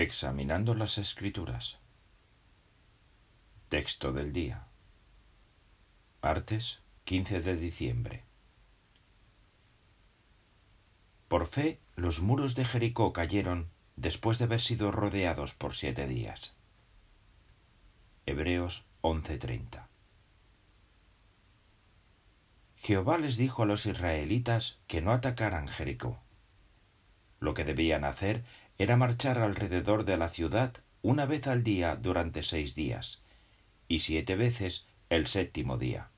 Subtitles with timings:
[0.00, 1.80] Examinando las Escrituras.
[3.68, 4.68] Texto del día.
[6.22, 8.22] Martes 15 de diciembre.
[11.26, 16.54] Por fe, los muros de Jericó cayeron después de haber sido rodeados por siete días.
[18.24, 19.88] Hebreos 11:30.
[22.76, 26.20] Jehová les dijo a los israelitas que no atacaran Jericó.
[27.40, 28.44] Lo que debían hacer
[28.78, 33.22] era marchar alrededor de la ciudad una vez al día durante seis días,
[33.88, 36.10] y siete veces el séptimo día.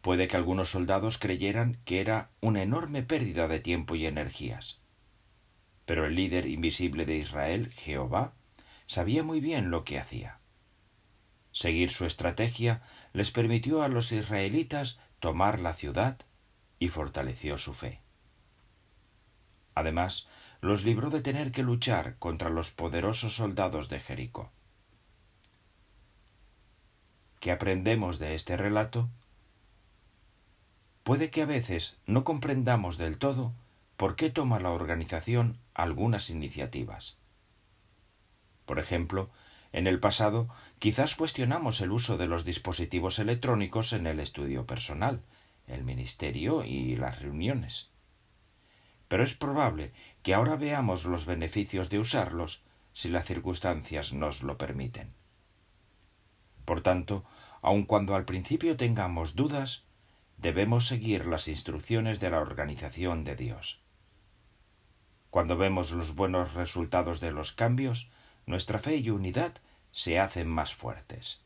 [0.00, 4.80] Puede que algunos soldados creyeran que era una enorme pérdida de tiempo y energías.
[5.86, 8.32] Pero el líder invisible de Israel, Jehová,
[8.86, 10.38] sabía muy bien lo que hacía.
[11.52, 16.18] Seguir su estrategia les permitió a los israelitas tomar la ciudad
[16.78, 18.00] y fortaleció su fe.
[19.80, 20.28] Además,
[20.60, 24.50] los libró de tener que luchar contra los poderosos soldados de Jericó.
[27.40, 29.08] ¿Qué aprendemos de este relato?
[31.02, 33.54] Puede que a veces no comprendamos del todo
[33.96, 37.16] por qué toma la organización algunas iniciativas.
[38.66, 39.30] Por ejemplo,
[39.72, 45.22] en el pasado quizás cuestionamos el uso de los dispositivos electrónicos en el estudio personal,
[45.66, 47.90] el ministerio y las reuniones
[49.10, 54.56] pero es probable que ahora veamos los beneficios de usarlos si las circunstancias nos lo
[54.56, 55.12] permiten.
[56.64, 57.24] Por tanto,
[57.60, 59.82] aun cuando al principio tengamos dudas,
[60.36, 63.80] debemos seguir las instrucciones de la organización de Dios.
[65.30, 68.12] Cuando vemos los buenos resultados de los cambios,
[68.46, 69.54] nuestra fe y unidad
[69.90, 71.42] se hacen más fuertes.